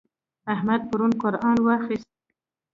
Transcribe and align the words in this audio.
احمد 0.53 0.81
پرون 0.89 1.11
قرآن 1.21 1.57
واخيست. 1.65 2.09